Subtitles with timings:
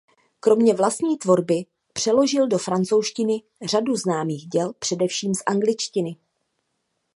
[0.39, 1.55] Kromě vlastní tvorby
[1.93, 6.15] přeložil do francouzštiny řadu známých děl především z angličtiny.